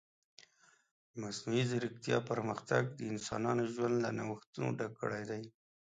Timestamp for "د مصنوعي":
1.11-1.63